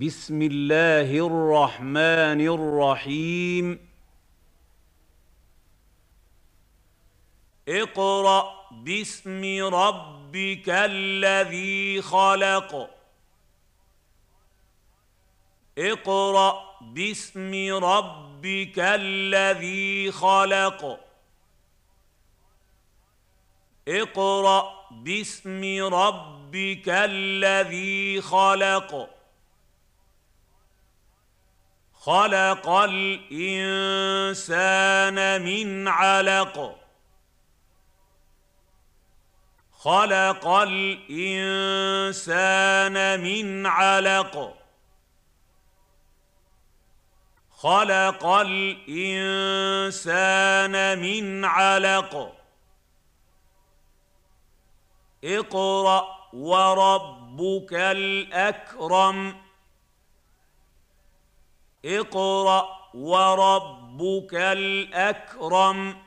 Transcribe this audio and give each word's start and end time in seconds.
بسم 0.00 0.42
الله 0.42 1.26
الرحمن 1.26 2.40
الرحيم. 2.40 3.88
اقرأ 7.68 8.68
باسم 8.72 9.64
ربك 9.74 10.68
الذي 10.68 12.00
خلق. 12.00 12.90
اقرأ 15.78 16.76
باسم 16.80 17.74
ربك 17.84 18.78
الذي 18.78 20.10
خلق. 20.10 21.00
اقرأ 23.88 24.86
باسم 24.90 25.84
ربك 25.94 26.88
الذي 26.88 28.20
خلق. 28.20 29.21
خلق 32.04 32.68
الإنسان 32.68 33.72
من 35.42 35.88
علق. 35.88 36.76
خلق 39.72 40.48
الإنسان 40.48 41.60
من 43.20 43.66
علق. 43.66 44.54
خلق 47.50 48.26
الإنسان 48.26 49.38
من 50.98 51.44
علق. 51.44 52.32
اقرأ 55.24 56.28
وربك 56.32 57.72
الأكرم. 57.72 59.41
اقرأ 61.84 62.90
وربك 62.94 64.34
الأكرم. 64.34 66.02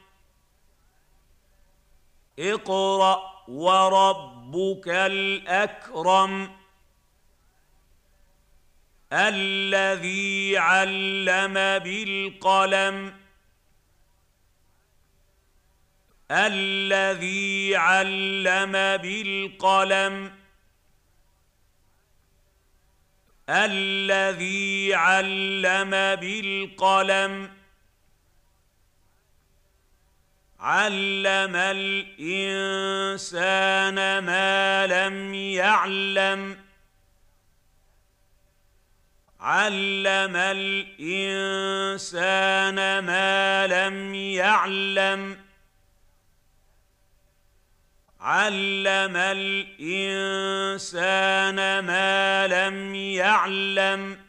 اقرأ 2.40 3.44
وربك 3.48 4.88
الأكرم. 4.88 6.58
الذي 9.14 10.58
علم 10.58 11.54
بالقلم. 11.54 13.20
الذي 16.32 17.76
علم 17.76 18.72
بالقلم. 18.98 20.45
الذي 23.50 24.96
علم 24.96 25.92
بالقلم 25.92 27.52
علم 30.60 31.56
الإنسان 32.26 33.16
ما 34.26 34.88
لم 34.88 35.34
يعلم 35.34 36.66
علم 39.40 40.36
الإنسان 40.36 41.96
ما 43.00 43.68
لم 43.68 44.16
يعلم. 44.16 45.45
علم 48.26 49.18
الانسان 49.18 49.86
ما 51.80 52.48
لم 52.48 52.96
يعلم 52.96 54.20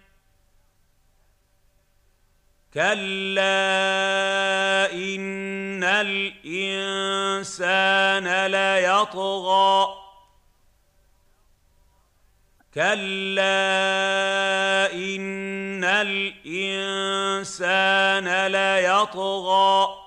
كلا 2.74 3.32
ان 4.92 5.84
الانسان 6.04 7.46
ليطغى 8.46 9.88
كلا 12.74 13.72
ان 14.92 15.84
الانسان 15.84 17.46
ليطغى 18.46 20.05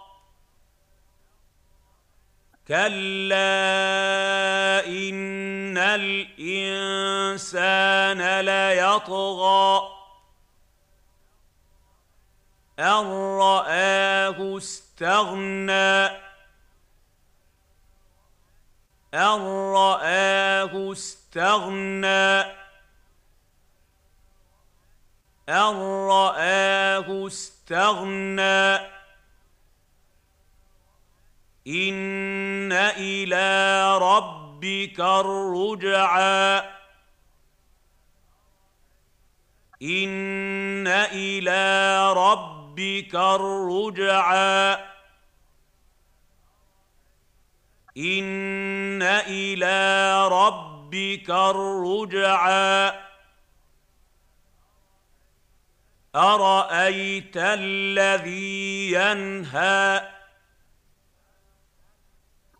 كلا 2.69 3.49
ان 4.85 5.77
الانسان 5.77 7.41
ليطغى 8.39 9.89
ان 12.79 13.05
راه 13.39 14.57
استغنى 14.57 16.05
ان 19.13 19.39
راه 19.73 20.91
استغنى 20.91 22.41
ان 25.49 25.75
راه 26.09 27.27
استغنى 27.27 28.98
ان 31.67 32.71
إلى 32.71 33.97
ربك 33.97 34.99
الرجعى. 34.99 36.69
ان 39.81 40.87
إلى 40.87 42.13
ربك 42.13 43.15
الرجعى. 43.15 44.85
ان 47.97 49.01
إلى 49.01 50.27
ربك 50.27 51.29
الرجعى. 51.29 52.93
ارايت 56.15 57.37
الذي 57.37 58.91
ينهى 58.91 60.18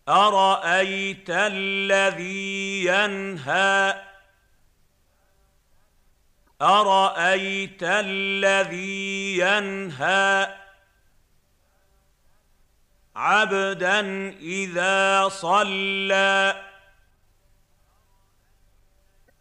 أرأيت 0.10 1.30
الذي 1.30 2.86
ينهى؟ 2.86 4.02
أرأيت 6.62 7.84
الذي 7.84 9.38
ينهى؟ 9.38 10.56
عبدا 13.16 14.30
إذا 14.30 15.30
صلى. 15.30 16.66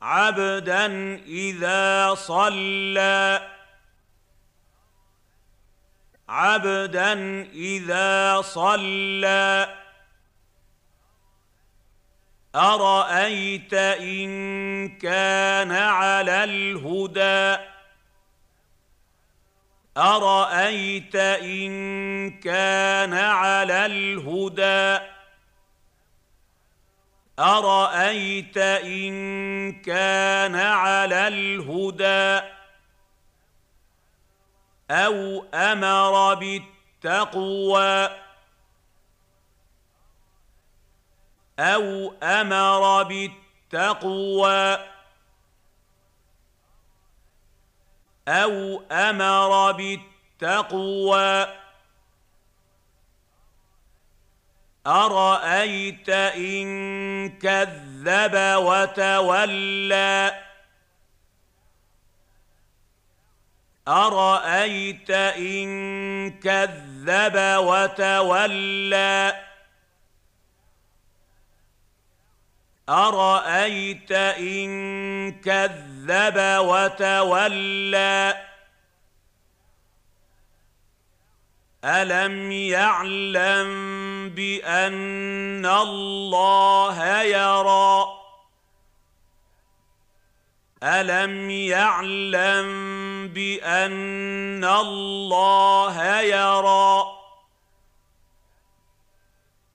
عبدا 0.02 1.14
إذا 1.14 2.14
صلى. 2.14 3.48
عبدا 6.28 7.42
إذا 7.42 8.40
صلى. 8.40 9.87
أرأيت 12.58 13.74
إن 13.74 14.28
كان 14.98 15.72
على 15.72 16.44
الهدى؟ 16.44 17.62
أرأيت 19.96 21.16
إن 21.16 21.70
كان 22.40 23.14
على 23.14 23.86
الهدى؟ 23.86 25.04
أرأيت 27.38 28.58
إن 28.58 29.12
كان 29.82 30.54
على 30.54 31.28
الهدى؟ 31.28 32.48
أو 34.90 35.44
أمر 35.54 36.34
بالتقوى؟ 36.34 38.27
أو 41.58 42.14
أمر 42.22 43.02
بالتقوى 43.02 44.78
أو 48.28 48.82
أمر 48.92 49.72
بالتقوى 49.72 51.46
ارايت 54.86 56.08
ان 56.08 56.68
كذب 57.38 58.34
وتولى 58.56 60.44
ارايت 63.88 65.10
ان 65.10 66.30
كذب 66.40 67.36
وتولى 67.58 69.47
أرأيت 72.88 74.12
إن 74.12 74.70
كذب 75.40 76.38
وتولى؟ 76.58 78.44
ألم 81.84 82.52
يعلم 82.52 83.68
بأن 84.28 85.66
الله 85.66 87.22
يرى؟ 87.22 88.04
ألم 90.82 91.50
يعلم 91.50 92.68
بأن 93.28 94.64
الله 94.64 96.20
يرى؟ 96.20 97.18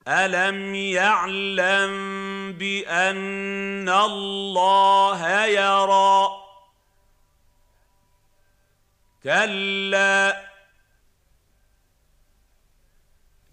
ألم 0.08 0.74
يعلم 0.74 2.23
بأن 2.58 3.88
الله 3.88 5.44
يرى. 5.44 6.28
كلا. 9.24 10.44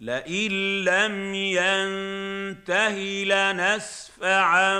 لئن 0.00 0.50
لم 0.84 1.34
ينته 1.34 3.24
لنسفعا 3.26 4.78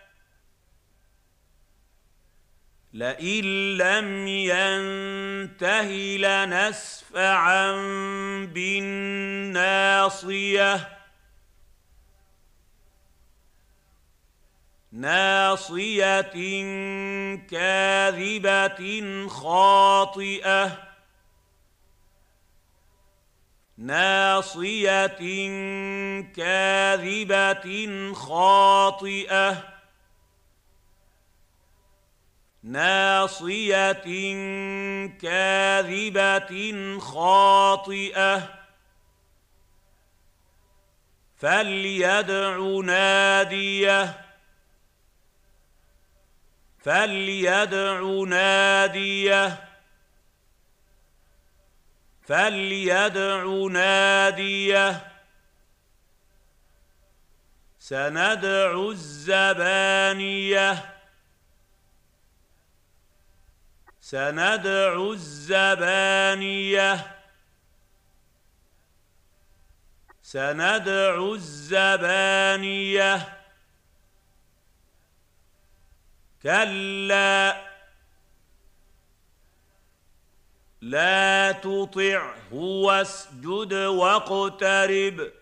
لئن 2.93 3.45
لم 3.77 4.27
ينته 4.29 5.91
لنسفعا 6.21 7.73
بالناصية. 8.55 9.85
ناصية 14.95 16.21
كاذبة 17.51 18.81
خاطئة. 19.29 20.79
ناصية 23.79 25.07
كاذبة 26.37 28.13
خاطئة. 28.13 29.75
ناصية 32.63 33.93
كاذبة 35.23 36.99
خاطئة. 36.99 38.49
فليدع 41.37 42.57
ناديه. 42.85 44.24
فليدع 46.85 48.01
ناديه. 48.29 49.69
فليدع 52.23 53.45
ناديه. 53.71 55.13
سندع 57.79 58.89
الزبانيه. 58.91 60.71
سندع 64.01 65.11
الزبانيه. 65.13 66.41
سندع 70.23 71.33
الزبانيه. 71.33 72.65
كلا. 76.45 77.65
لا 80.81 81.53
تطعه 81.53 82.55
واسجد 82.55 83.73
واقترب. 83.73 85.33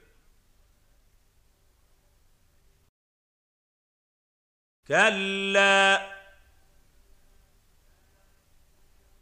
كلا. 4.89 6.13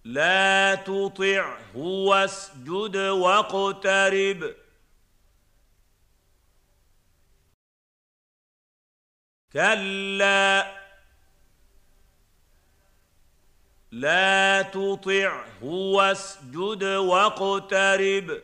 لا 0.04 0.74
تطعه 0.74 1.76
واسجد 1.76 2.96
واقترب. 2.96 4.54
كلا. 9.52 10.80
لا 13.92 14.62
تطعه 14.62 15.44
واسجد 15.62 16.82
واقترب. 16.82 18.42